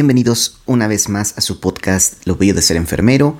[0.00, 3.36] bienvenidos una vez más a su podcast Lo Bello de Ser Enfermero,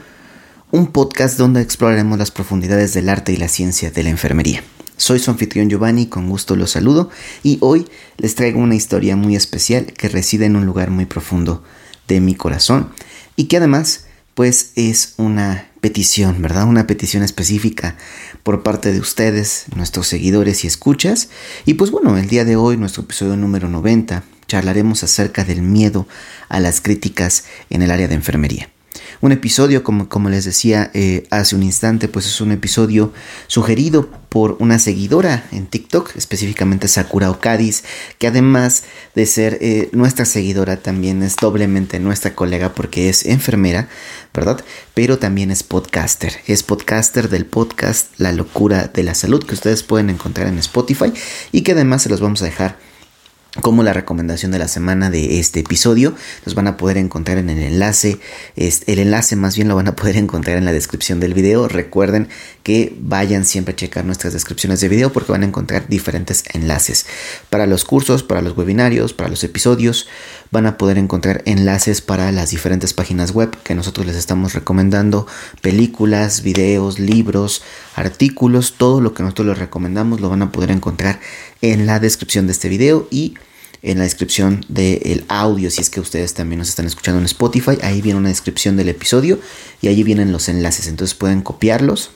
[0.70, 4.62] un podcast donde exploraremos las profundidades del arte y la ciencia de la enfermería.
[4.98, 7.08] Soy su anfitrión Giovanni, con gusto los saludo
[7.42, 7.88] y hoy
[8.18, 11.64] les traigo una historia muy especial que reside en un lugar muy profundo
[12.08, 12.90] de mi corazón
[13.36, 16.64] y que además pues es una petición, ¿verdad?
[16.64, 17.96] Una petición específica
[18.42, 21.30] por parte de ustedes, nuestros seguidores y escuchas.
[21.64, 26.08] Y pues bueno, el día de hoy, nuestro episodio número 90, charlaremos acerca del miedo
[26.48, 28.68] a las críticas en el área de enfermería.
[29.20, 33.12] Un episodio, como, como les decía eh, hace un instante, pues es un episodio
[33.46, 37.84] sugerido por una seguidora en TikTok, específicamente Sakura Okadis,
[38.18, 43.88] que además de ser eh, nuestra seguidora, también es doblemente nuestra colega porque es enfermera,
[44.34, 44.64] ¿verdad?
[44.94, 46.32] Pero también es podcaster.
[46.46, 51.12] Es podcaster del podcast La locura de la salud, que ustedes pueden encontrar en Spotify
[51.52, 52.89] y que además se los vamos a dejar
[53.62, 56.14] como la recomendación de la semana de este episodio.
[56.44, 58.20] Los van a poder encontrar en el enlace.
[58.56, 61.68] El enlace más bien lo van a poder encontrar en la descripción del video.
[61.68, 62.28] Recuerden
[62.62, 67.06] que vayan siempre a checar nuestras descripciones de video porque van a encontrar diferentes enlaces.
[67.48, 70.06] Para los cursos, para los webinarios, para los episodios,
[70.50, 75.26] van a poder encontrar enlaces para las diferentes páginas web que nosotros les estamos recomendando.
[75.60, 77.62] Películas, videos, libros,
[77.96, 81.20] artículos, todo lo que nosotros les recomendamos lo van a poder encontrar
[81.62, 83.34] en la descripción de este video y
[83.82, 87.78] en la descripción del audio, si es que ustedes también nos están escuchando en Spotify,
[87.82, 89.40] ahí viene una descripción del episodio
[89.80, 92.10] y allí vienen los enlaces, entonces pueden copiarlos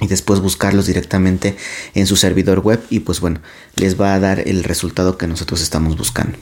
[0.00, 1.56] y después buscarlos directamente
[1.94, 3.40] en su servidor web y pues bueno,
[3.76, 6.38] les va a dar el resultado que nosotros estamos buscando.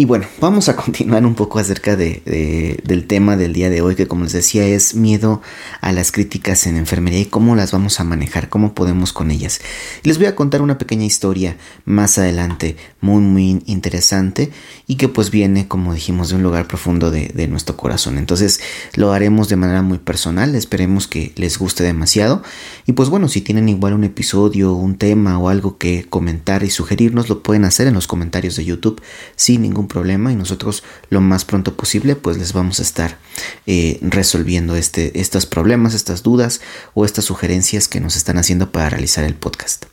[0.00, 3.96] Y bueno, vamos a continuar un poco acerca de, del tema del día de hoy,
[3.96, 5.42] que como les decía es miedo
[5.82, 9.60] a las críticas en enfermería y cómo las vamos a manejar, cómo podemos con ellas.
[10.02, 14.50] les voy a contar una pequeña historia más adelante, muy muy interesante
[14.86, 18.16] y que pues viene, como dijimos, de un lugar profundo de, de nuestro corazón.
[18.16, 18.60] Entonces
[18.94, 22.42] lo haremos de manera muy personal, esperemos que les guste demasiado.
[22.86, 26.70] Y pues bueno, si tienen igual un episodio, un tema o algo que comentar y
[26.70, 29.02] sugerirnos, lo pueden hacer en los comentarios de YouTube
[29.36, 33.18] sin ningún problema y nosotros lo más pronto posible pues les vamos a estar
[33.66, 36.62] eh, resolviendo este, estos problemas, estas dudas
[36.94, 39.86] o estas sugerencias que nos están haciendo para realizar el podcast.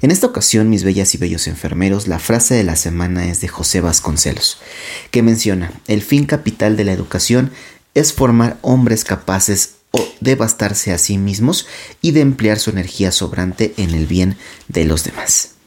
[0.00, 3.48] En esta ocasión, mis bellas y bellos enfermeros, la frase de la semana es de
[3.48, 4.58] José Vasconcelos,
[5.10, 7.50] que menciona, el fin capital de la educación
[7.94, 9.74] es formar hombres capaces
[10.20, 11.66] de bastarse a sí mismos
[12.00, 14.36] y de emplear su energía sobrante en el bien
[14.68, 15.57] de los demás.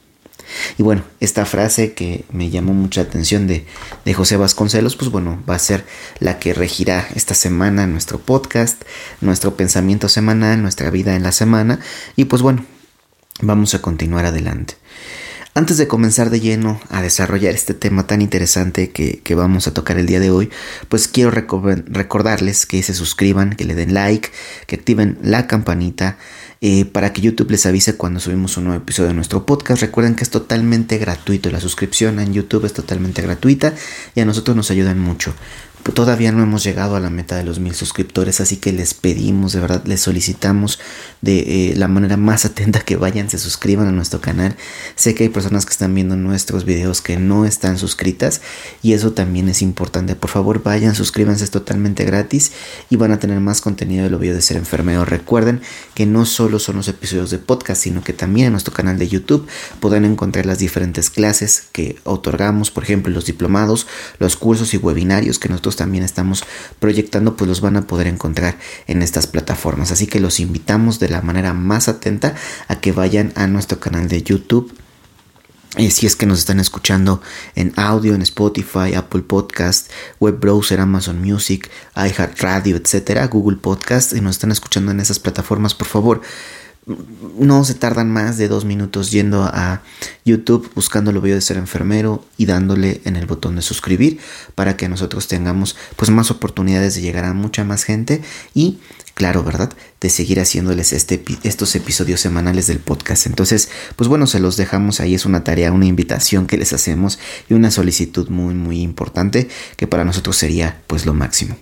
[0.78, 3.66] Y bueno, esta frase que me llamó mucha atención de,
[4.04, 5.84] de, José Vasconcelos, pues bueno, va a ser
[6.18, 8.82] la que regirá esta semana nuestro podcast,
[9.20, 11.80] nuestro pensamiento semanal, nuestra vida en la semana.
[12.16, 12.64] Y pues bueno,
[13.40, 14.74] vamos a continuar adelante.
[15.54, 19.74] Antes de comenzar de lleno a desarrollar este tema tan interesante que, que vamos a
[19.74, 20.48] tocar el día de hoy,
[20.88, 24.30] pues quiero recordarles que se suscriban, que le den like,
[24.66, 26.16] que activen la campanita
[26.64, 29.82] eh, para que YouTube les avise cuando subimos un nuevo episodio de nuestro podcast.
[29.82, 33.74] Recuerden que es totalmente gratuito, la suscripción en YouTube es totalmente gratuita
[34.14, 35.34] y a nosotros nos ayudan mucho.
[35.82, 39.52] Todavía no hemos llegado a la meta de los mil suscriptores, así que les pedimos,
[39.52, 40.78] de verdad, les solicitamos
[41.22, 44.56] de eh, la manera más atenta que vayan, se suscriban a nuestro canal.
[44.94, 48.42] Sé que hay personas que están viendo nuestros videos que no están suscritas
[48.80, 50.14] y eso también es importante.
[50.14, 52.52] Por favor, vayan, suscríbanse, es totalmente gratis
[52.88, 55.04] y van a tener más contenido de lo de ser enfermero.
[55.04, 55.62] Recuerden
[55.94, 59.08] que no solo son los episodios de podcast, sino que también en nuestro canal de
[59.08, 59.48] YouTube
[59.80, 63.88] pueden encontrar las diferentes clases que otorgamos, por ejemplo, los diplomados,
[64.20, 66.44] los cursos y webinarios que nosotros también estamos
[66.78, 69.92] proyectando, pues los van a poder encontrar en estas plataformas.
[69.92, 72.34] Así que los invitamos de la manera más atenta
[72.68, 74.72] a que vayan a nuestro canal de YouTube
[75.78, 77.22] y si es que nos están escuchando
[77.54, 79.90] en audio, en Spotify, Apple Podcast,
[80.20, 85.74] Web Browser, Amazon Music, iHeartRadio, etcétera, Google Podcast, y nos están escuchando en esas plataformas,
[85.74, 86.20] por favor,
[86.86, 89.82] no se tardan más de dos minutos yendo a
[90.24, 94.18] YouTube buscando lo bello de ser enfermero y dándole en el botón de suscribir
[94.56, 98.20] para que nosotros tengamos pues más oportunidades de llegar a mucha más gente
[98.52, 98.78] y
[99.14, 99.72] claro, ¿verdad?
[100.00, 103.26] De seguir haciéndoles este, estos episodios semanales del podcast.
[103.26, 107.18] Entonces, pues bueno, se los dejamos ahí, es una tarea, una invitación que les hacemos
[107.48, 111.56] y una solicitud muy, muy importante que para nosotros sería pues lo máximo.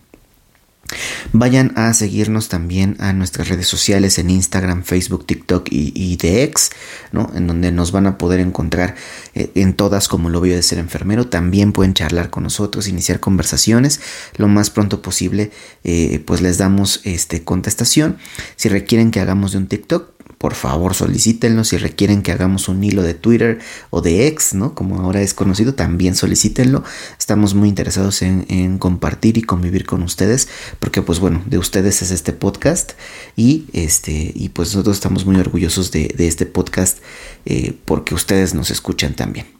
[1.32, 6.70] Vayan a seguirnos también a nuestras redes sociales en Instagram, Facebook, TikTok y, y X,
[7.12, 7.30] ¿no?
[7.34, 8.96] En donde nos van a poder encontrar
[9.34, 11.28] eh, en todas como lo veo de ser enfermero.
[11.28, 14.00] También pueden charlar con nosotros, iniciar conversaciones
[14.36, 15.52] lo más pronto posible.
[15.84, 18.18] Eh, pues les damos este, contestación.
[18.56, 20.10] Si requieren que hagamos de un TikTok,
[20.40, 21.64] por favor solicítenlo.
[21.64, 23.58] Si requieren que hagamos un hilo de Twitter
[23.90, 24.74] o de X, ¿no?
[24.74, 26.82] Como ahora es conocido, también solicítenlo.
[27.18, 30.48] Estamos muy interesados en, compartir y convivir con ustedes,
[30.78, 32.92] porque pues bueno, de ustedes es este podcast
[33.36, 37.00] y este y pues nosotros estamos muy orgullosos de, este podcast
[37.44, 39.59] eh, porque ustedes nos escuchan también.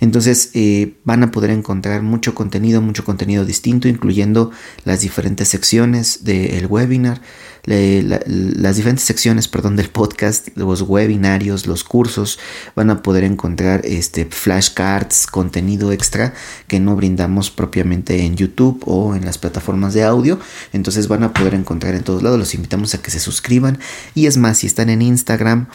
[0.00, 4.50] Entonces eh, van a poder encontrar mucho contenido, mucho contenido distinto, incluyendo
[4.84, 7.20] las diferentes secciones del webinar,
[7.64, 12.38] las diferentes secciones, perdón, del podcast, los webinarios, los cursos,
[12.74, 16.32] van a poder encontrar este flashcards, contenido extra
[16.66, 20.40] que no brindamos propiamente en YouTube o en las plataformas de audio.
[20.72, 22.38] Entonces van a poder encontrar en todos lados.
[22.38, 23.78] Los invitamos a que se suscriban.
[24.14, 25.66] Y es más, si están en Instagram,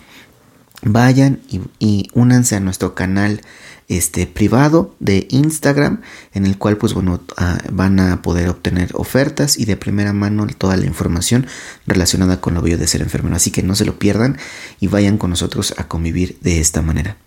[0.82, 3.42] vayan y, y únanse a nuestro canal
[3.88, 6.02] este privado de Instagram
[6.34, 10.48] en el cual pues bueno ah, van a poder obtener ofertas y de primera mano
[10.58, 11.48] toda la información
[11.86, 13.36] relacionada con lo bello de ser enfermero.
[13.36, 14.38] Así que no se lo pierdan
[14.80, 17.18] y vayan con nosotros a convivir de esta manera.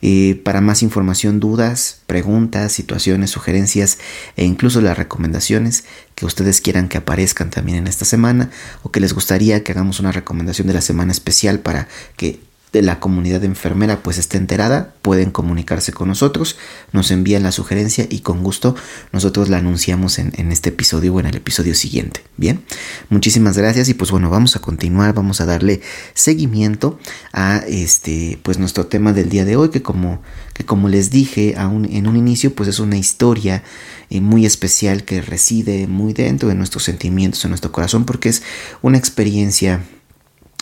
[0.00, 3.98] Eh, para más información, dudas, preguntas, situaciones, sugerencias
[4.36, 5.84] e incluso las recomendaciones
[6.16, 8.50] que ustedes quieran que aparezcan también en esta semana
[8.82, 12.40] o que les gustaría que hagamos una recomendación de la semana especial para que
[12.72, 16.56] de la comunidad enfermera pues esté enterada, pueden comunicarse con nosotros,
[16.92, 18.74] nos envían la sugerencia y con gusto
[19.12, 22.24] nosotros la anunciamos en, este episodio o en el episodio siguiente.
[22.38, 22.62] Bien,
[23.10, 25.82] muchísimas gracias y pues bueno, vamos a continuar, vamos a darle
[26.14, 26.98] seguimiento
[27.32, 30.22] a este pues nuestro tema del día de hoy que como,
[30.54, 33.62] que como les dije en un inicio pues es una historia
[34.08, 38.42] eh, muy especial que reside muy dentro de nuestros sentimientos, en nuestro corazón porque es
[38.80, 39.82] una experiencia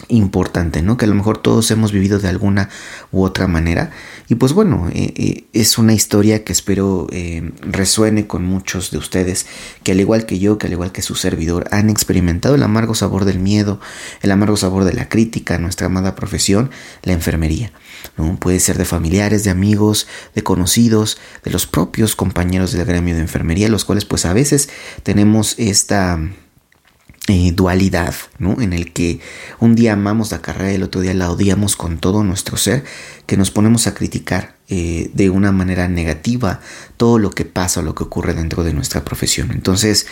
[0.08, 0.97] importante, ¿no?
[0.97, 2.69] Que a lo mejor todos hemos vivido de alguna
[3.12, 3.91] u otra manera.
[4.29, 8.99] Y pues bueno, eh, eh, es una historia que espero eh, resuene con muchos de
[8.99, 9.47] ustedes,
[9.82, 12.94] que al igual que yo, que al igual que su servidor, han experimentado el amargo
[12.94, 13.81] sabor del miedo,
[14.23, 16.70] el amargo sabor de la crítica nuestra amada profesión,
[17.02, 17.73] la enfermería.
[18.17, 18.37] ¿no?
[18.37, 23.20] Puede ser de familiares, de amigos, de conocidos, de los propios compañeros del gremio de
[23.20, 24.69] enfermería, los cuales pues a veces
[25.02, 26.19] tenemos esta
[27.31, 28.61] eh, dualidad, ¿no?
[28.61, 29.21] En el que
[29.61, 32.85] un día amamos la carrera y el otro día la odiamos con todo nuestro ser,
[33.27, 36.61] que nos ponemos a criticar eh, de una manera negativa
[36.97, 39.50] todo lo que pasa o lo que ocurre dentro de nuestra profesión.
[39.53, 40.06] Entonces,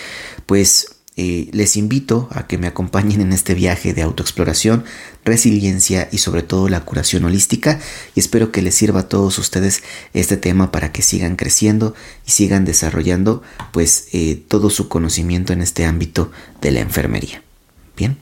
[0.47, 4.85] pues eh, les invito a que me acompañen en este viaje de autoexploración,
[5.25, 7.81] resiliencia y sobre todo la curación holística
[8.15, 9.83] y espero que les sirva a todos ustedes
[10.15, 11.93] este tema para que sigan creciendo
[12.25, 13.43] y sigan desarrollando
[13.73, 16.31] pues eh, todo su conocimiento en este ámbito
[16.61, 17.43] de la enfermería.
[17.97, 18.19] Bien.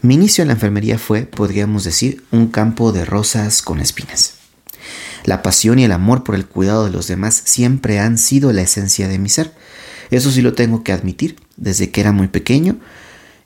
[0.00, 4.36] Mi inicio en la enfermería fue, podríamos decir, un campo de rosas con espinas.
[5.24, 8.62] La pasión y el amor por el cuidado de los demás siempre han sido la
[8.62, 9.52] esencia de mi ser.
[10.10, 12.78] Eso sí lo tengo que admitir desde que era muy pequeño,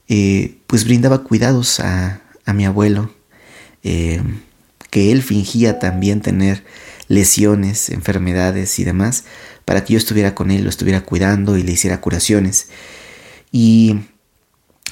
[0.09, 2.21] eh, pues brindaba cuidados a,
[2.55, 3.11] mi abuelo,
[3.83, 4.23] eh,
[4.91, 6.65] que él fingía también tener
[7.09, 9.25] lesiones, enfermedades y demás,
[9.65, 12.69] para que yo estuviera con él, lo estuviera cuidando y le hiciera curaciones.
[13.51, 14.01] Y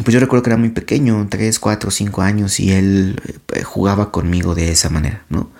[0.02, 3.20] pues yo recuerdo que era muy pequeño, 3, 4, 5 años, y él
[3.54, 5.50] eh, jugaba conmigo de esa manera, ¿no?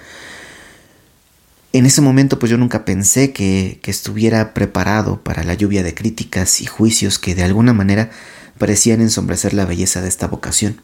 [1.72, 6.60] En ese momento pues yo nunca pensé que, estuviera preparado para la lluvia de críticas
[6.60, 8.10] y juicios que de alguna manera
[8.58, 10.81] parecían ensombrecer la belleza de esta vocación,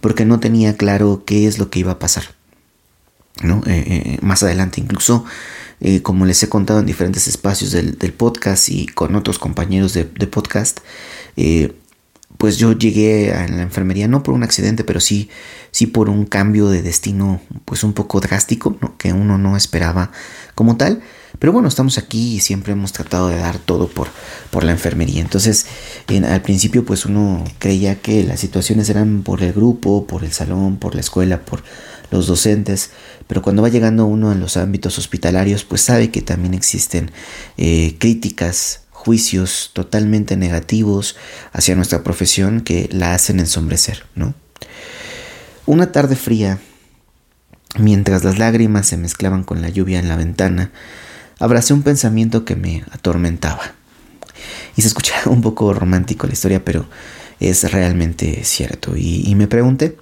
[0.00, 2.24] porque no tenía claro qué es lo que iba a pasar.
[3.42, 3.62] ¿no?
[3.66, 5.24] Eh, eh, más adelante incluso,
[5.80, 10.04] eh, como les he contado en diferentes espacios del, podcast y con otros compañeros de,
[10.04, 10.80] de podcast,
[12.40, 15.28] pues yo llegué a la enfermería no por un accidente, pero sí,
[15.72, 20.10] sí por un cambio de destino pues un poco drástico, que uno no esperaba
[20.54, 21.02] como tal.
[21.38, 24.08] Pero bueno, estamos aquí y siempre hemos tratado de dar todo por,
[24.50, 25.20] por la enfermería.
[25.20, 25.66] Entonces,
[26.08, 30.78] al principio pues uno creía que las situaciones eran por el grupo, por el salón,
[30.78, 31.62] por la escuela, por
[32.10, 32.90] los docentes,
[33.26, 37.10] pero cuando va llegando uno en los ámbitos hospitalarios, pues sabe que también existen
[37.58, 41.16] eh, críticas juicios totalmente negativos
[41.52, 44.34] hacia nuestra profesión que la hacen ensombrecer, ¿no?
[45.64, 46.58] Una tarde fría,
[47.78, 50.70] mientras las lágrimas se mezclaban con la lluvia en la ventana,
[51.38, 53.72] abracé un pensamiento que me atormentaba.
[54.76, 56.86] Y se escucha un poco romántico la historia, pero
[57.40, 58.96] es realmente cierto.
[58.96, 59.96] Y, y me pregunté,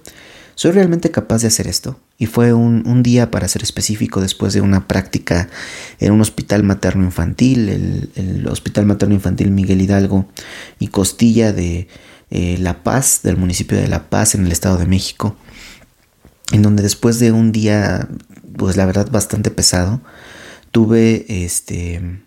[0.59, 1.97] ¿Soy realmente capaz de hacer esto?
[2.21, 5.47] Y fue un, día, para ser específico, después de una práctica
[6.01, 7.69] en un hospital materno infantil,
[8.15, 10.27] el, Hospital Materno Infantil Miguel Hidalgo
[10.79, 11.87] y Costilla de
[12.29, 15.37] eh, La Paz, del municipio de La Paz, en el Estado de México,
[16.51, 18.09] en donde después de un día,
[18.57, 20.01] pues la verdad, bastante pesado,
[20.71, 22.19] tuve, este,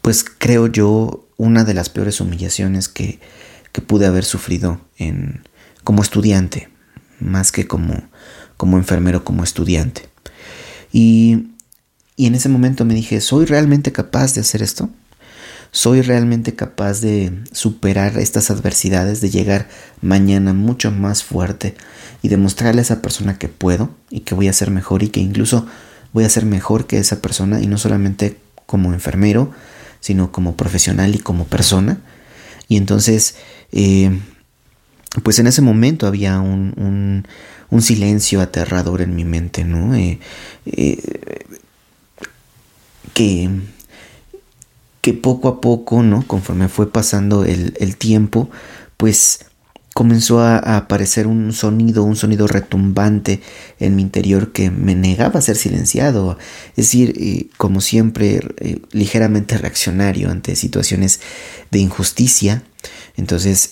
[0.00, 3.18] pues creo yo, una de las peores humillaciones que,
[3.72, 5.42] que pude haber sufrido en,
[5.82, 6.68] como estudiante
[7.20, 8.09] más que como,
[8.60, 10.06] como enfermero, como estudiante.
[10.92, 11.46] Y,
[12.14, 14.90] y en ese momento me dije, ¿soy realmente capaz de hacer esto?
[15.70, 19.70] ¿Soy realmente capaz de superar estas adversidades, de llegar
[20.02, 21.74] mañana mucho más fuerte
[22.20, 25.20] y demostrarle a esa persona que puedo y que voy a ser mejor y que
[25.20, 25.66] incluso
[26.12, 28.36] voy a ser mejor que esa persona y no solamente
[28.66, 29.52] como enfermero,
[30.00, 32.00] sino como profesional y como persona?
[32.68, 33.36] Y entonces,
[33.72, 34.20] eh,
[35.22, 37.26] pues en ese momento había un, un,
[37.78, 39.94] silencio aterrador en mi mente, ¿no?
[39.94, 40.18] Eh,
[40.66, 40.98] eh,
[43.14, 43.48] que
[45.00, 46.26] que poco a poco, ¿no?
[46.26, 48.50] Conforme fue pasando el, tiempo,
[48.96, 49.46] pues
[49.94, 53.40] comenzó a, aparecer un sonido, un sonido retumbante
[53.78, 56.36] en mi interior que me negaba a ser silenciado.
[56.70, 58.40] Es decir, eh, como siempre,
[58.92, 61.20] ligeramente reaccionario ante situaciones
[61.70, 62.62] de injusticia.
[63.16, 63.70] Entonces,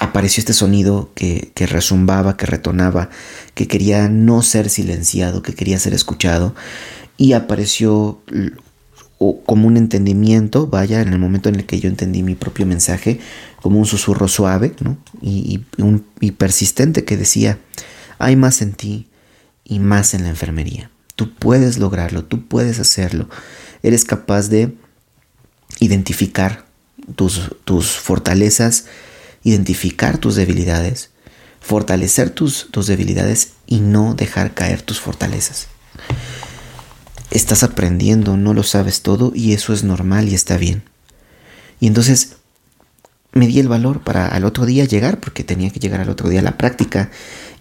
[0.00, 3.10] apareció este sonido que, resumbaba, que retonaba,
[3.54, 6.54] que quería no ser silenciado, que quería ser escuchado.
[7.16, 8.20] Y apareció
[9.18, 13.18] como un entendimiento, vaya, en el momento en el que yo entendí mi propio mensaje,
[13.60, 14.96] como un susurro suave ¿no?
[15.20, 15.58] y,
[16.38, 17.58] persistente que decía,
[18.18, 19.08] hay más en ti
[19.64, 20.90] y más en la enfermería.
[21.16, 23.28] Tú puedes lograrlo, tú puedes hacerlo.
[23.82, 24.76] Eres capaz de
[25.80, 26.66] identificar
[27.16, 28.84] tus fortalezas,
[29.42, 31.10] identificar tus debilidades,
[31.60, 35.68] fortalecer tus, tus debilidades y no dejar caer tus fortalezas
[37.30, 40.82] estás aprendiendo, no lo sabes todo y eso es normal y está bien.
[41.80, 42.36] Y entonces
[43.32, 46.28] me di el valor para al otro día llegar, porque tenía que llegar al otro
[46.28, 47.10] día a la práctica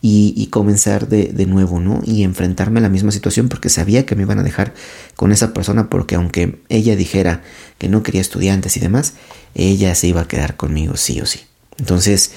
[0.02, 2.02] y, comenzar de, de, nuevo, ¿no?
[2.06, 4.74] Y enfrentarme a la misma situación porque sabía que me iban a dejar
[5.16, 7.42] con esa persona porque aunque ella dijera
[7.78, 9.16] que no quería estudiantes y demás,
[9.54, 11.42] ella se iba a quedar conmigo sí o sí.
[11.80, 12.32] Entonces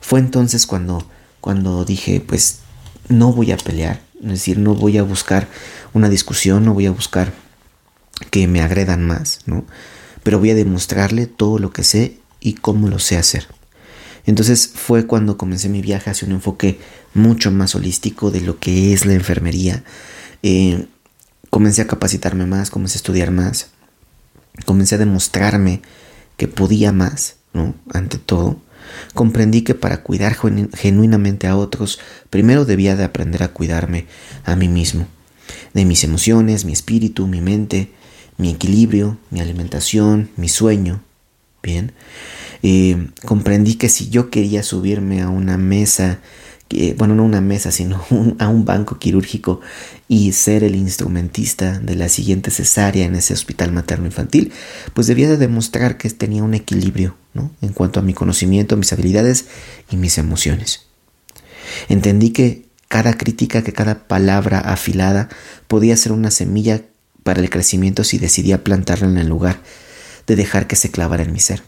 [0.00, 1.06] fue entonces cuando,
[1.40, 2.60] cuando dije, pues
[3.08, 5.48] no voy a pelear, es decir, no voy a buscar
[5.92, 7.32] una discusión, no voy a buscar
[8.30, 9.64] que me agredan más, ¿no?
[10.22, 13.46] Pero voy a demostrarle todo lo que sé y cómo lo sé hacer.
[14.26, 16.78] Entonces fue cuando comencé mi viaje hacia un enfoque
[17.14, 19.82] mucho más holístico de lo que es la enfermería.
[20.42, 20.86] Eh,
[21.48, 23.70] comencé a capacitarme más, comencé a estudiar más,
[24.66, 25.82] comencé a demostrarme
[26.36, 27.74] que podía más, ¿no?
[27.92, 28.60] Ante todo.
[29.14, 30.36] Comprendí que para cuidar
[30.74, 31.98] genuinamente a otros,
[32.30, 34.06] primero debía de aprender a cuidarme
[34.44, 35.06] a mí mismo
[35.74, 37.90] de mis emociones, mi espíritu, mi mente,
[38.36, 41.02] mi equilibrio, mi alimentación, mi sueño.
[41.62, 41.92] Bien,
[42.62, 46.20] eh, comprendí que si yo quería subirme a una mesa,
[46.96, 48.04] bueno, no una mesa, sino
[48.38, 49.60] a un banco quirúrgico
[50.08, 54.52] y ser el instrumentista de la siguiente cesárea en ese hospital materno infantil,
[54.94, 57.50] pues debía de demostrar que tenía un equilibrio ¿no?
[57.60, 59.46] en cuanto a mi conocimiento, mis habilidades
[59.90, 60.86] y mis emociones.
[61.88, 65.28] Entendí que cada crítica, que cada palabra afilada
[65.68, 66.82] podía ser una semilla
[67.22, 69.60] para el crecimiento si decidía plantarla en el lugar
[70.26, 71.62] de dejar que se clavara en mi ser.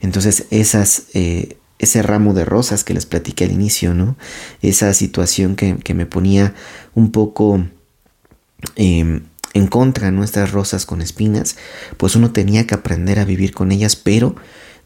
[0.00, 4.16] Entonces esas, eh, ese ramo de rosas que les platiqué al inicio, ¿no?
[4.62, 6.54] Esa situación que, me ponía
[6.94, 7.64] un poco
[8.76, 9.22] em,
[9.54, 11.56] en contra, Nuestras rosas con espinas,
[11.96, 14.36] pues uno tenía que aprender a vivir con ellas, pero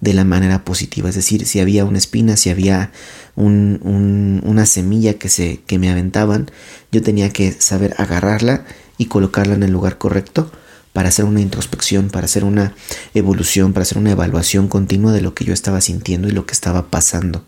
[0.01, 1.09] de la manera positiva.
[1.09, 2.91] Es decir, si había una espina, si había
[3.37, 6.51] una semilla que, se, que me aventaban,
[6.91, 8.65] yo tenía que saber agarrarla
[8.99, 10.53] y colocarla en el lugar correcto
[10.93, 12.75] para hacer una introspección, para hacer una
[13.15, 16.53] evolución, para hacer una evaluación continua de lo que yo estaba sintiendo y lo que
[16.53, 17.45] estaba pasando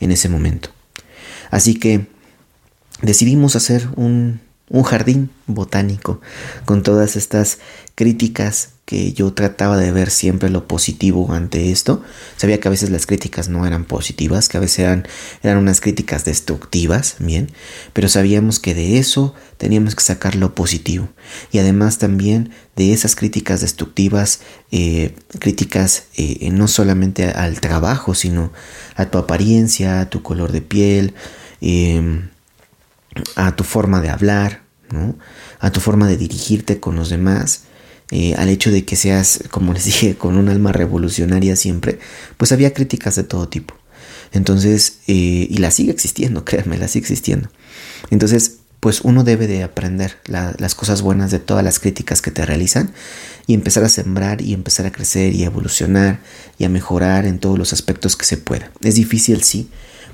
[0.00, 0.70] en ese momento.
[1.50, 2.06] Así que
[3.02, 4.40] decidimos hacer un,
[4.84, 6.20] jardín botánico
[6.64, 7.58] con todas estas
[7.94, 12.02] críticas que yo trataba de ver siempre lo positivo ante esto.
[12.38, 15.06] Sabía que a veces las críticas no eran positivas, que a veces eran,
[15.42, 17.50] eran unas críticas destructivas, bien,
[17.92, 21.10] pero sabíamos que de eso teníamos que sacar lo positivo.
[21.52, 24.40] Y además también de esas críticas destructivas,
[24.70, 28.54] eh, críticas eh, no solamente al trabajo, sino
[28.94, 31.12] a tu apariencia, a tu color de piel,
[31.60, 32.22] eh,
[33.36, 35.14] a tu forma de hablar, ¿no?
[35.60, 37.64] a tu forma de dirigirte con los demás,
[38.10, 41.98] eh, al hecho de que seas, como les dije, con un alma revolucionaria siempre,
[42.36, 43.74] pues había críticas de todo tipo.
[44.32, 47.50] Entonces, eh, y la sigue existiendo, créanme, la sigue existiendo.
[48.10, 52.46] Entonces, pues uno debe de aprender las cosas buenas de todas las críticas que te
[52.46, 52.92] realizan
[53.48, 56.20] y empezar a sembrar y empezar a crecer y a evolucionar
[56.58, 58.70] y a mejorar en todos los aspectos que se pueda.
[58.80, 59.68] Es difícil, sí,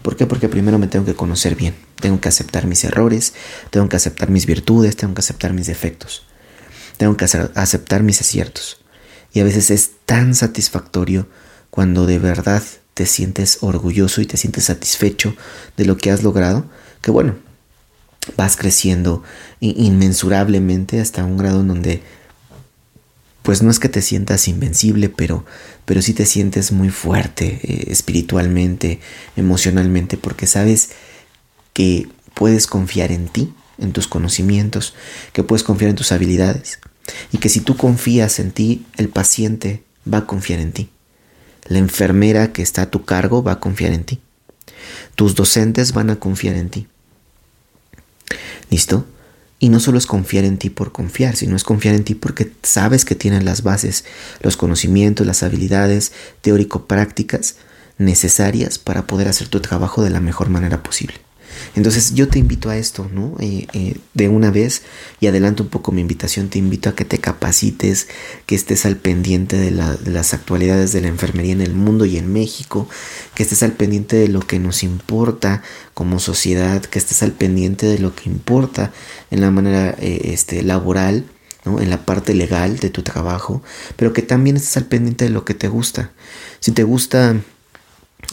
[0.04, 0.26] ¿Por qué?
[0.26, 3.32] Porque primero me tengo que conocer bien, tengo que aceptar mis errores,
[3.70, 6.26] tengo que aceptar mis virtudes, tengo que aceptar mis defectos,
[6.96, 8.78] tengo que aceptar mis aciertos.
[9.32, 11.28] Y a veces es tan satisfactorio
[11.70, 12.62] cuando de verdad
[12.94, 15.34] te sientes orgulloso y te sientes satisfecho
[15.76, 16.64] de lo que has logrado,
[17.00, 17.34] que bueno,
[18.36, 19.22] vas creciendo
[19.60, 22.02] inmensurablemente hasta un grado en donde
[23.42, 25.44] pues no es que te sientas invencible, pero,
[25.84, 29.00] pero sí te sientes muy fuerte eh, espiritualmente,
[29.36, 30.90] emocionalmente, porque sabes
[31.74, 34.94] que puedes confiar en ti, en tus conocimientos,
[35.32, 36.80] que puedes confiar en tus habilidades,
[37.32, 40.90] y que si tú confías en ti, el paciente va a confiar en ti.
[41.66, 44.20] La enfermera que está a tu cargo va a confiar en ti.
[45.14, 46.86] Tus docentes van a confiar en ti.
[48.70, 49.06] ¿Listo?
[49.58, 52.52] Y no solo es confiar en ti por confiar, sino es confiar en ti porque
[52.62, 54.04] sabes que tienes las bases,
[54.42, 56.12] los conocimientos, las habilidades
[56.42, 57.56] teórico-prácticas
[57.96, 61.23] necesarias para poder hacer tu trabajo de la mejor manera posible.
[61.74, 63.34] Entonces yo te invito a esto, ¿no?
[63.40, 64.82] Eh, eh, de una vez
[65.20, 68.08] y adelanto un poco mi invitación, te invito a que te capacites,
[68.46, 72.16] que estés al pendiente de, de, las actualidades de la enfermería en el mundo y
[72.16, 72.88] en México,
[73.34, 75.62] que estés al pendiente de lo que nos importa
[75.94, 78.92] como sociedad, que estés al pendiente de lo que importa
[79.30, 81.26] en la manera eh, este, laboral,
[81.64, 81.80] ¿no?
[81.80, 83.62] en la parte legal de tu trabajo,
[83.96, 86.12] pero que también estés al pendiente de lo que te gusta.
[86.60, 87.36] Si te gusta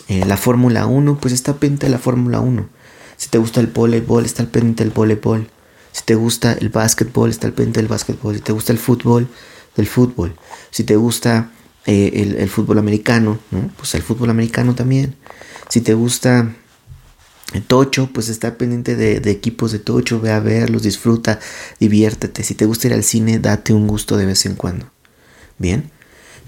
[0.08, 2.81] la Fórmula 1, pues está pendiente de la Fórmula 1
[3.22, 5.48] si te gusta el voleibol, está al pendiente del voleibol.
[5.92, 8.34] Si te gusta el básquetbol, está al pendiente del básquetbol.
[8.34, 9.28] Si te gusta el fútbol,
[9.76, 10.36] del fútbol.
[10.72, 11.52] Si te gusta
[11.86, 13.38] eh, el, fútbol americano,
[13.78, 15.18] pues el fútbol americano también.
[15.70, 16.52] Si te gusta
[17.54, 21.40] el tocho, pues está pendiente de, de, equipos de tocho, ve a verlos, disfruta,
[21.80, 22.42] diviértete.
[22.42, 24.90] Si te gusta ir al cine, date un gusto de vez en cuando.
[25.60, 25.92] Bien,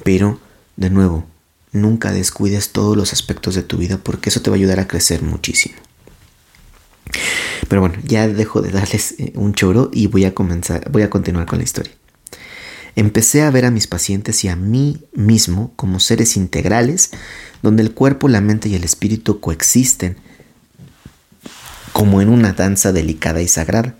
[0.03, 0.39] pero
[0.75, 1.27] de nuevo,
[1.71, 4.87] nunca descuides todos los aspectos de tu vida porque eso te va a ayudar a
[4.87, 5.75] crecer muchísimo.
[7.67, 11.09] Pero bueno, ya dejo de darles eh, un choro y voy a comenzar, voy a
[11.09, 11.93] continuar con la historia.
[12.95, 17.11] Empecé a ver a mis pacientes y a mí mismo como seres integrales,
[17.63, 20.17] donde el cuerpo, la mente y el espíritu coexisten,
[21.91, 23.95] como en una danza delicada y sagrada.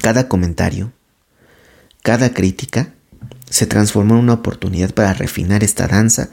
[0.00, 0.92] Cada comentario,
[2.02, 2.94] cada crítica,
[3.50, 6.30] se transformó en una oportunidad para refinar esta danza,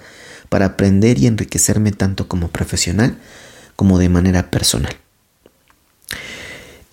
[0.49, 3.17] para aprender y enriquecerme tanto como profesional
[3.75, 4.95] como de manera personal.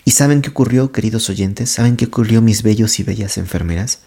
[0.04, 1.70] ¿Y saben qué ocurrió, queridos oyentes?
[1.70, 4.00] ¿Saben qué ocurrió, mis bellos y bellas enfermeras?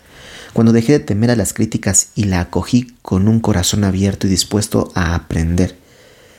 [0.54, 4.30] Cuando dejé de temer a las críticas y la acogí con un corazón abierto y
[4.30, 5.78] dispuesto a aprender,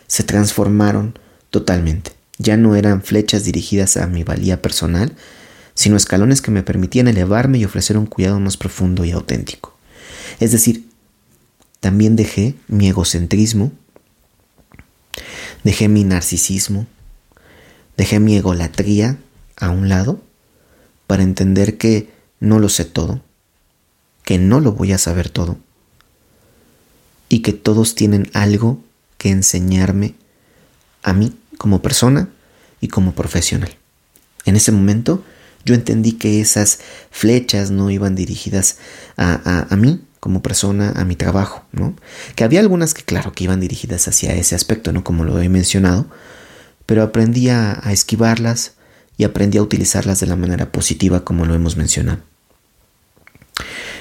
[0.06, 1.18] se transformaron
[1.50, 2.12] totalmente.
[2.38, 5.12] Ya no eran flechas dirigidas a mi valía personal,
[5.74, 9.76] sino escalones que me permitían elevarme y ofrecer un cuidado más profundo y auténtico.
[10.40, 10.86] Es decir,
[11.80, 13.72] también dejé mi egocentrismo
[15.64, 16.86] Dejé mi narcisismo,
[17.96, 19.18] dejé mi egolatría
[19.56, 20.20] a un lado
[21.06, 23.22] para entender que no lo sé todo,
[24.24, 25.58] que no lo voy a saber todo
[27.28, 28.82] y que todos tienen algo
[29.18, 30.14] que enseñarme
[31.02, 32.28] a mí como persona
[32.80, 33.74] y como profesional.
[34.44, 35.24] En ese momento
[35.64, 36.78] yo entendí que esas
[37.10, 38.78] flechas no iban dirigidas
[39.16, 41.94] a, a, a mí, como persona a mi trabajo, ¿no?
[42.34, 45.04] Que había algunas que claro que iban dirigidas hacia ese aspecto, ¿no?
[45.04, 46.06] Como lo he mencionado,
[46.86, 48.74] pero aprendí a, esquivarlas
[49.16, 52.20] y aprendí a utilizarlas de la manera positiva como lo hemos mencionado.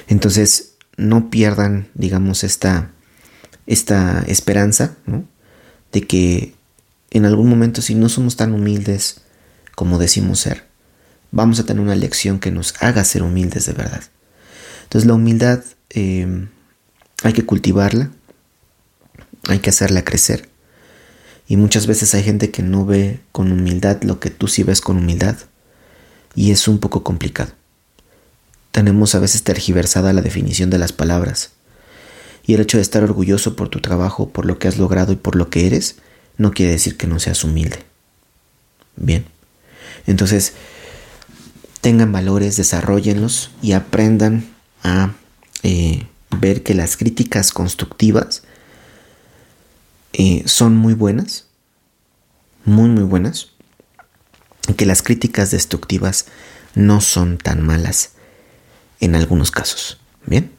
[0.07, 2.91] Entonces, no pierdan, digamos, esta,
[3.65, 5.25] esta esperanza, ¿no?
[5.91, 6.55] De que
[7.11, 9.21] en algún momento si no somos tan humildes
[9.75, 10.65] como decimos ser,
[11.31, 14.03] vamos a tener una lección que nos haga ser humildes de verdad.
[14.83, 16.49] Entonces la humildad Em,
[17.23, 18.11] hay que cultivarla,
[19.47, 20.49] hay que hacerla crecer.
[21.47, 24.81] Y muchas veces hay gente que no ve con humildad lo que tú sí ves
[24.81, 25.37] con humildad.
[26.33, 27.51] Y es un poco complicado.
[28.71, 31.51] Tenemos a veces tergiversada la definición de las palabras.
[32.45, 35.15] Y el hecho de estar orgulloso por tu trabajo, por lo que has logrado y
[35.15, 35.95] por lo que eres,
[36.37, 37.79] no quiere decir que no seas humilde.
[38.95, 39.25] Bien.
[40.07, 40.53] Entonces,
[41.81, 44.45] tengan valores, desarrollenlos y aprendan
[44.83, 45.13] a
[45.67, 48.43] eh, ver que las críticas constructivas
[50.13, 51.47] eh, son muy buenas,
[52.65, 53.47] muy muy buenas,
[54.67, 56.27] y que las críticas destructivas
[56.75, 58.11] no son tan malas
[58.99, 59.99] en algunos casos.
[60.27, 60.51] Bien.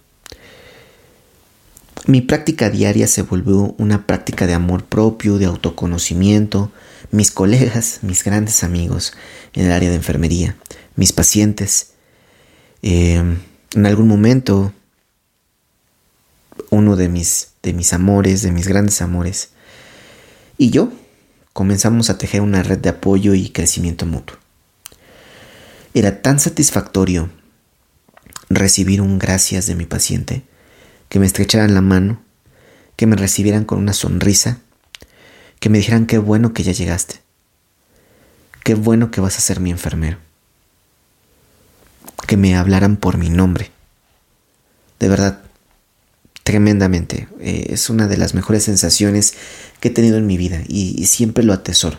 [2.06, 6.72] Mi práctica diaria se volvió una práctica de amor propio, de autoconocimiento.
[7.12, 9.12] Mis colegas, mis grandes amigos
[9.52, 10.56] en el área de enfermería,
[10.96, 11.92] mis pacientes,
[12.82, 13.22] eh,
[13.72, 14.72] en algún momento
[16.70, 19.50] uno de mis, de mis amores, de mis grandes amores,
[20.58, 20.92] y yo
[21.52, 24.36] comenzamos a tejer una red de apoyo y crecimiento mutuo.
[25.94, 27.30] Era tan satisfactorio
[28.48, 30.42] recibir un gracias de mi paciente,
[31.08, 32.20] que me estrecharan la mano
[32.96, 34.58] que me recibieran con una sonrisa,
[35.60, 37.20] que me dijeran qué bueno que ya llegaste,
[38.64, 40.18] qué bueno que vas a ser mi enfermero,
[42.26, 43.70] que me hablaran por mi nombre.
[44.98, 45.42] De verdad,
[46.46, 47.26] tremendamente.
[47.40, 49.34] Eh, es una de las mejores sensaciones
[49.80, 51.98] que he tenido en mi vida y, siempre lo atesoro.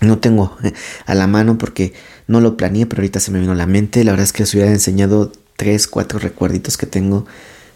[0.00, 0.56] No tengo
[1.06, 1.92] a la mano porque
[2.26, 4.02] no lo planeé, pero ahorita se me vino a la mente.
[4.02, 7.26] La verdad es que les hubiera enseñado tres, cuatro recuerditos que tengo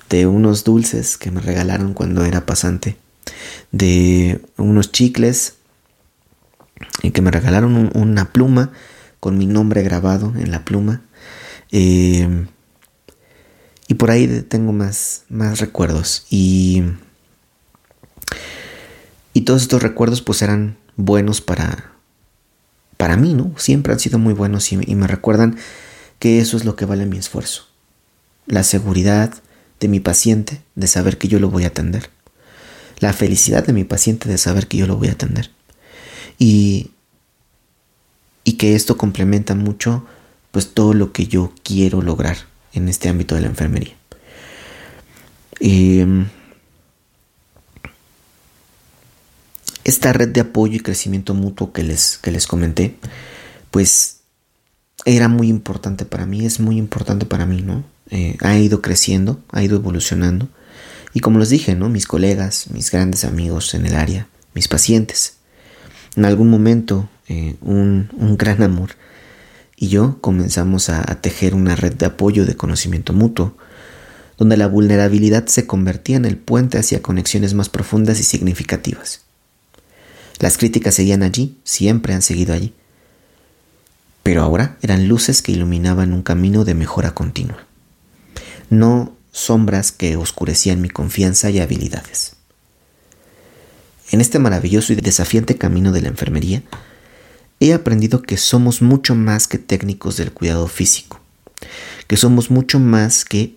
[0.09, 2.97] de unos dulces que me regalaron cuando era pasante,
[3.71, 5.57] de unos chicles
[7.03, 8.73] y que me regalaron una pluma
[9.21, 11.03] con mi nombre grabado en la pluma.
[11.73, 12.47] Eh,
[13.89, 16.27] y por ahí tengo más, más recuerdos.
[16.29, 16.83] Y,
[19.33, 21.93] y todos estos recuerdos pues eran buenos para,
[22.99, 23.55] para mí, ¿no?
[23.57, 25.57] Siempre han sido muy buenos y, me recuerdan
[26.19, 27.67] que eso es lo que vale mi esfuerzo.
[28.47, 29.33] La seguridad
[29.81, 32.11] de mi paciente de saber que yo lo voy a atender.
[32.99, 35.51] La felicidad de mi paciente de saber que yo lo voy a atender.
[36.39, 36.91] Y,
[38.45, 40.05] y que esto complementa mucho
[40.51, 42.37] pues todo lo que yo quiero lograr
[42.73, 43.95] en este ámbito de la enfermería.
[45.61, 46.27] Em,
[49.85, 52.97] esta red de apoyo y crecimiento mutuo que les, que les comenté,
[53.71, 54.19] pues
[55.05, 57.85] era muy importante para mí, es muy importante para mí, ¿no?
[58.11, 60.49] Eh, ha ido creciendo, ha ido evolucionando.
[61.15, 61.89] Y como les dije, ¿no?
[61.89, 65.37] Mis colegas, mis grandes amigos en el área, mis pacientes.
[66.17, 68.91] En algún momento, eh, un, un gran amor
[69.81, 73.57] y yo comenzamos a, tejer una red de apoyo de conocimiento mutuo,
[74.37, 79.23] donde la vulnerabilidad se convertía en el puente hacia conexiones más profundas y significativas.
[80.41, 82.75] Las críticas seguían allí, siempre han seguido allí,
[84.25, 87.65] pero ahora eran luces que iluminaban un camino de mejora continua,
[88.71, 92.35] no sombras que oscurecían mi confianza y habilidades.
[94.11, 96.63] En este maravilloso y desafiante camino de la enfermería,
[97.61, 101.21] he aprendido que somos mucho más que técnicos del cuidado físico,
[102.07, 103.57] que somos mucho más que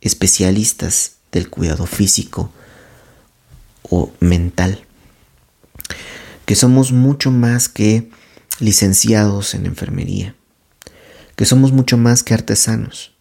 [0.00, 2.52] especialistas del cuidado físico
[3.82, 4.84] o mental,
[6.44, 8.10] que somos mucho más que
[8.58, 10.34] licenciados en enfermería,
[11.36, 13.12] que somos mucho más que artesanos.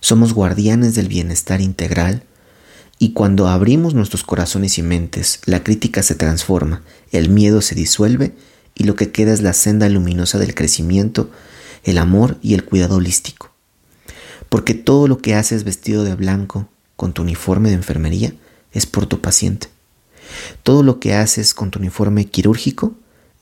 [0.00, 2.24] Somos guardianes del bienestar integral
[2.98, 8.34] y cuando abrimos nuestros corazones y mentes, la crítica se transforma, el miedo se disuelve
[8.80, 11.30] y lo que queda es la senda luminosa del crecimiento,
[11.84, 13.50] el amor y el cuidado holístico.
[14.48, 16.66] Porque todo lo que haces vestido de blanco,
[16.96, 18.32] con tu uniforme de enfermería,
[18.72, 19.68] es por tu paciente.
[20.62, 22.94] Todo lo que haces con tu uniforme quirúrgico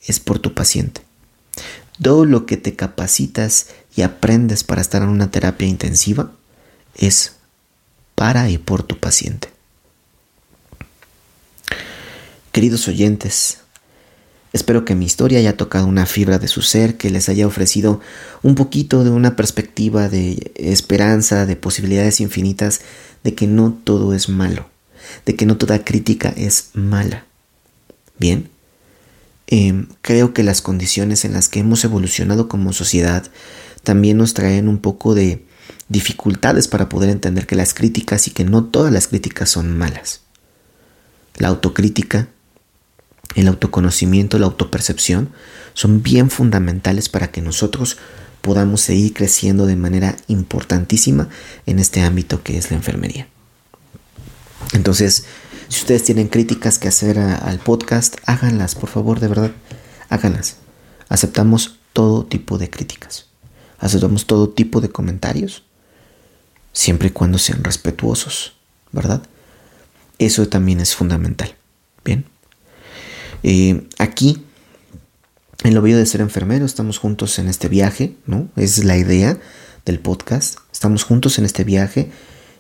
[0.05, 1.03] es por tu paciente.
[2.03, 6.33] Todo lo que te capacitas y aprendes para estar en una terapia intensiva
[6.97, 7.35] es
[8.17, 9.53] para y por tu paciente.
[12.51, 13.59] Queridos oyentes,
[14.53, 18.01] Espero que mi historia haya tocado una fibra de su ser, que les haya ofrecido
[18.43, 22.81] un poquito de una perspectiva de esperanza, de posibilidades infinitas,
[23.25, 24.69] de que no todo es malo,
[25.27, 27.27] de que no toda crítica es mala.
[28.19, 28.49] Bien,
[29.47, 33.25] em, creo que las condiciones en las que hemos evolucionado como sociedad
[33.83, 35.45] también nos traen un poco de
[35.89, 40.23] dificultades para poder entender que las críticas y que no todas las críticas son malas.
[41.37, 42.29] La autocrítica
[43.35, 45.31] el autoconocimiento, la autopercepción,
[45.75, 47.99] son bien fundamentales para que nosotros
[48.41, 51.29] podamos seguir creciendo de manera importantísima
[51.67, 53.29] en este ámbito que es la enfermería.
[54.73, 55.25] Entonces,
[55.69, 59.53] si ustedes tienen críticas que hacer al podcast, háganlas, por favor, de verdad,
[60.09, 60.57] háganlas.
[61.09, 63.27] Aceptamos todo tipo de críticas.
[63.79, 65.65] Aceptamos todo tipo de comentarios,
[66.73, 68.55] siempre y cuando sean respetuosos,
[68.93, 69.23] ¿verdad?
[70.19, 71.55] Eso también es fundamental.
[72.05, 72.25] Bien.
[73.43, 74.43] Eh, aquí,
[75.65, 78.49] en lo bello de ser enfermero, estamos juntos en este viaje, ¿no?
[78.57, 79.39] Es la idea
[79.85, 80.59] del podcast.
[80.73, 82.11] Estamos juntos en este viaje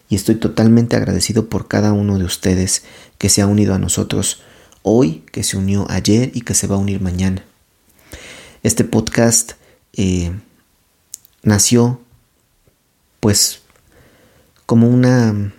[0.09, 2.85] y estoy totalmente agradecido por cada uno de ustedes
[3.19, 4.43] que se ha unido a nosotros
[4.83, 7.45] hoy, que se unió ayer y que se va a unir mañana.
[8.63, 9.53] Este podcast
[9.93, 10.33] eh,
[11.43, 12.01] nació
[13.21, 13.63] pues
[14.67, 15.53] como una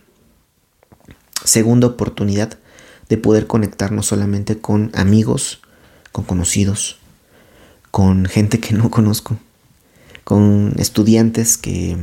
[1.44, 2.59] segunda oportunidad
[3.10, 5.62] de poder conectar no solamente con amigos,
[6.12, 7.00] con conocidos,
[7.92, 9.38] con gente que no conozco,
[10.24, 11.98] con estudiantes que,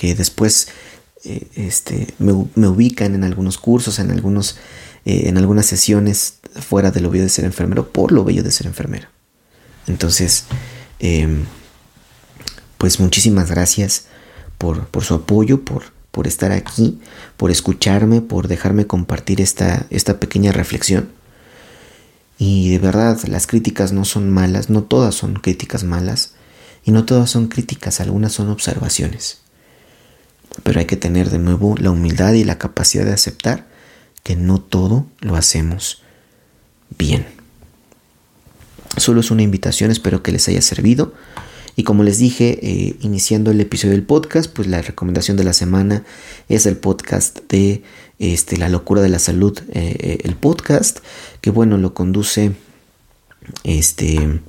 [0.00, 0.68] después
[1.24, 4.56] eh, este, me, ubican en algunos cursos, en, algunos,
[5.04, 8.52] eh, en algunas sesiones fuera de lo bello de ser enfermero, por lo bello de
[8.52, 9.08] ser enfermero.
[9.88, 10.44] Entonces,
[11.00, 11.44] em,
[12.78, 14.06] pues muchísimas gracias
[14.58, 16.98] por, su apoyo, por, por estar aquí,
[17.36, 21.10] por escucharme, por dejarme compartir esta, esta pequeña reflexión.
[22.38, 26.32] Y de verdad, las críticas no son malas, no todas son críticas malas,
[26.86, 29.40] y no todas son críticas, algunas son observaciones.
[30.62, 33.66] Pero hay que tener de nuevo la humildad y la capacidad de aceptar
[34.22, 36.02] que no todo lo hacemos
[36.96, 37.26] bien.
[38.96, 41.12] Solo es una invitación, espero que les haya servido.
[41.78, 45.52] Y como les dije, eh, iniciando el episodio del podcast, pues la recomendación de la
[45.52, 46.04] semana
[46.48, 47.82] es el podcast de
[48.18, 51.00] este, La locura de la salud, eh, eh, el podcast,
[51.42, 52.52] que bueno, lo conduce
[53.62, 54.40] este,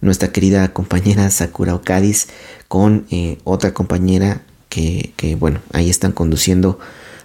[0.00, 2.26] nuestra querida compañera Sakura Okadis
[2.66, 3.06] con
[3.44, 6.80] otra compañera que, que, bueno, ahí están conduciendo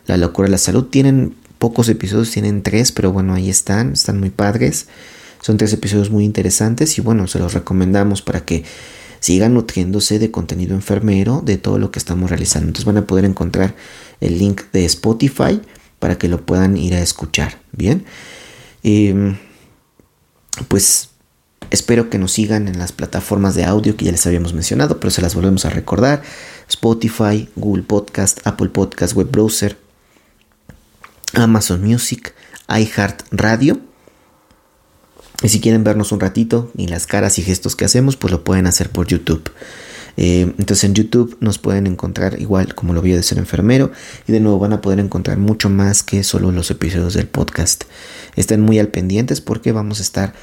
[0.05, 0.85] La locura de la salud.
[0.85, 4.85] Tienen pocos episodios, tienen tres, pero bueno, ahí están, están muy padres.
[5.41, 8.63] Son tres episodios muy interesantes y bueno, se los recomendamos para que
[9.21, 12.67] sigan nutriéndose de contenido enfermero de todo lo que estamos realizando.
[12.67, 13.75] Entonces van a poder encontrar
[14.19, 15.61] el link de Spotify
[15.99, 17.61] para que lo puedan ir a escuchar.
[17.71, 18.03] Bien,
[18.83, 19.37] em,
[20.67, 21.09] pues
[21.69, 25.11] espero que nos sigan en las plataformas de audio que ya les habíamos mencionado, pero
[25.11, 26.23] se las volvemos a recordar.
[26.67, 29.77] Spotify, Google Podcast, Apple Podcast, Web Browser,
[31.33, 32.33] Amazon Music,
[32.67, 33.90] iHeart Radio
[35.41, 38.43] y si quieren vernos un ratito y las caras y gestos que hacemos, pues lo
[38.43, 39.51] pueden hacer por YouTube.
[40.17, 43.91] Eh, entonces en YouTube nos pueden encontrar igual como lo voy de ser enfermero
[44.27, 47.85] y de nuevo van a poder encontrar mucho más que solo los episodios del podcast.
[48.35, 50.33] Estén muy al pendientes porque vamos a estar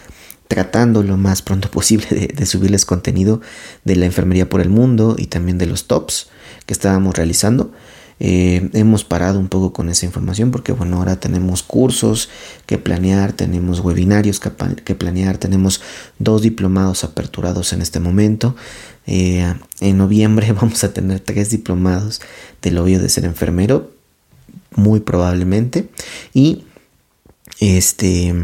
[0.48, 3.40] tratando lo más pronto posible de, subirles contenido
[3.84, 6.28] de la enfermería por el mundo y también de los tops
[6.66, 7.72] que estábamos realizando.
[8.20, 12.28] Eh, hemos parado un poco con esa información porque bueno, ahora tenemos cursos
[12.66, 15.80] que planear, tenemos webinarios que, planear, tenemos
[16.18, 18.56] dos diplomados aperturados en este momento.
[19.06, 22.20] Eh, en noviembre vamos a tener tres diplomados
[22.62, 23.90] del obvio de ser enfermero,
[24.74, 25.88] muy probablemente.
[26.34, 26.64] Y
[27.60, 28.34] este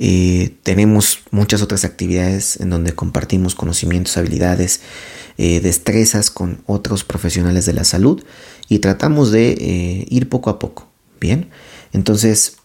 [0.00, 4.80] eh, tenemos muchas otras actividades en donde compartimos conocimientos, habilidades,
[5.38, 8.22] destrezas con otros profesionales de la salud
[8.70, 10.88] y tratamos de eh, ir poco a poco,
[11.20, 11.50] ¿bien?
[11.92, 12.56] Entonces,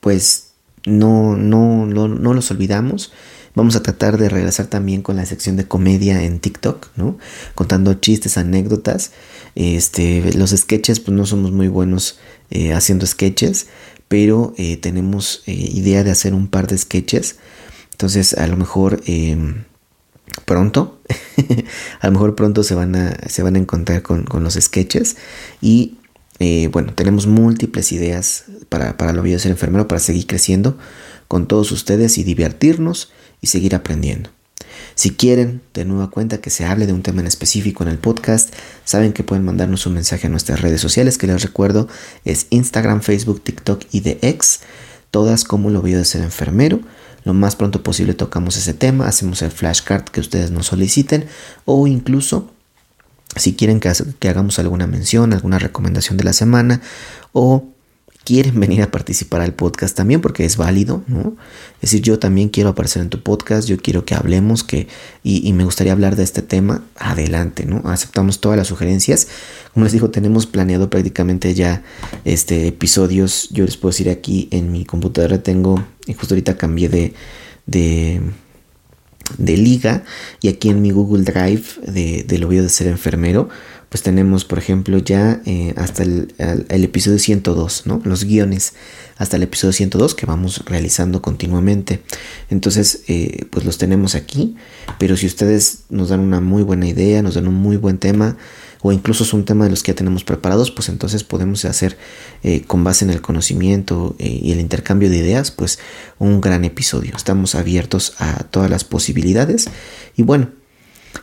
[0.00, 0.48] pues
[0.86, 3.12] no, no, no, no los olvidamos.
[3.54, 7.18] Vamos a tratar de regresar también con la sección de comedia en TikTok, ¿no?
[7.54, 9.12] Contando chistes, anécdotas.
[9.54, 12.18] Este, los sketches, pues no somos muy buenos
[12.50, 13.66] eh, haciendo sketches,
[14.10, 17.36] pero eh, tenemos idea de hacer un par de sketches.
[17.92, 19.62] Entonces, a lo mejor em,
[20.46, 21.00] pronto.
[22.00, 25.16] a lo mejor pronto se van a, se van a encontrar con, los sketches.
[25.60, 25.98] Y
[26.40, 30.76] eh, bueno, tenemos múltiples ideas para, para lo voy a ser enfermero, para seguir creciendo
[31.28, 34.30] con todos ustedes y divertirnos y seguir aprendiendo.
[34.94, 37.98] Si quieren de nueva cuenta que se hable de un tema en específico en el
[37.98, 38.54] podcast,
[38.84, 41.88] saben que pueden mandarnos un mensaje a nuestras redes sociales, que les recuerdo
[42.24, 44.60] es Instagram, Facebook, TikTok y de X,
[45.10, 46.80] todas como lo voy a ser enfermero.
[47.24, 51.26] Lo más pronto posible tocamos ese tema, hacemos el flashcard que ustedes nos soliciten
[51.66, 52.50] o incluso
[53.36, 56.80] si quieren que hagamos alguna mención, alguna recomendación de la semana
[57.32, 57.64] o
[58.24, 61.36] quieren venir a participar al podcast también porque es válido, ¿no?
[61.76, 64.88] Es decir, yo también quiero aparecer en tu podcast, yo quiero que hablemos que,
[65.22, 67.82] y, me gustaría hablar de este tema, adelante, ¿no?
[67.90, 69.28] Aceptamos todas las sugerencias.
[69.72, 71.82] Como les digo, tenemos planeado prácticamente ya
[72.24, 73.48] este, episodios.
[73.50, 77.14] Yo les puedo decir aquí en mi computadora tengo, y justo ahorita cambié de,
[77.66, 78.20] de,
[79.38, 80.04] de liga,
[80.40, 83.48] y aquí en mi Google Drive de, de lo de ser enfermero,
[83.90, 86.32] pues tenemos, por ejemplo, ya eh, hasta el,
[86.68, 88.00] episodio 102, ¿no?
[88.04, 88.72] Los guiones
[89.16, 92.00] hasta el episodio 102 que vamos realizando continuamente.
[92.50, 94.54] Entonces, eh, pues los tenemos aquí,
[95.00, 98.36] pero si ustedes nos dan una muy buena idea, nos dan un muy buen tema,
[98.82, 101.98] o incluso es un tema de los que ya tenemos preparados, pues entonces podemos hacer
[102.42, 105.78] eh, con base en el conocimiento y el intercambio de ideas, pues
[106.18, 107.12] un gran episodio.
[107.16, 109.68] Estamos abiertos a todas las posibilidades
[110.16, 110.48] y bueno,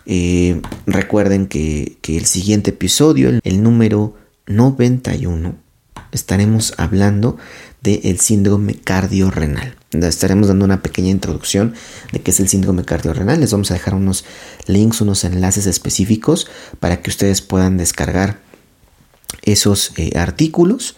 [0.06, 4.16] eh, recuerden que, el siguiente episodio, el, número
[4.48, 5.56] 91,
[6.12, 7.38] estaremos hablando
[7.82, 9.76] del síndrome cardiorrenal.
[10.04, 11.74] Estaremos dando una pequeña introducción
[12.12, 13.40] de qué es el síndrome cardiorrenal.
[13.40, 14.26] Les vamos a dejar unos
[14.68, 16.48] links, unos enlaces específicos
[16.80, 18.40] para que ustedes puedan descargar
[19.44, 20.96] esos eh, artículos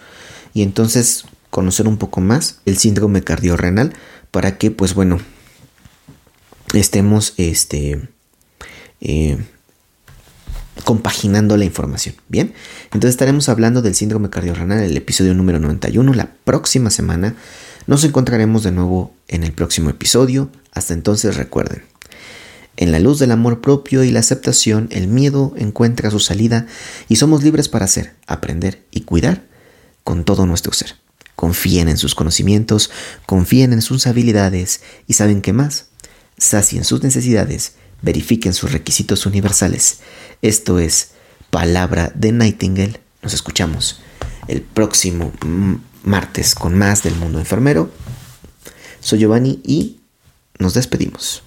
[0.54, 3.94] y entonces conocer un poco más el síndrome cardiorrenal
[4.32, 5.20] para que pues bueno
[6.74, 8.10] estemos este
[9.02, 9.38] eh,
[10.90, 12.16] compaginando la información.
[12.30, 12.52] Bien,
[12.86, 17.36] entonces estaremos hablando del síndrome cardiorrenal en el episodio número 91 la próxima semana.
[17.86, 20.50] Nos encontraremos de nuevo en el próximo episodio.
[20.72, 21.84] Hasta entonces recuerden,
[22.76, 26.66] En la luz del amor propio y la aceptación, el miedo encuentra su salida
[27.08, 29.44] y somos libres para hacer, aprender y cuidar
[30.04, 30.96] con todo nuestro ser.
[31.36, 32.90] Confíen en sus conocimientos,
[33.28, 35.90] confíen en sus habilidades y saben qué más.
[36.40, 40.00] Sacien sus necesidades, verifiquen sus requisitos universales.
[40.42, 41.12] Esto es
[41.50, 43.02] Palabra de Nightingale.
[43.22, 44.00] Nos escuchamos
[44.48, 45.34] el próximo
[46.04, 47.92] martes con más del mundo enfermero.
[49.02, 50.00] Soy Giovanni y
[50.58, 51.44] nos despedimos.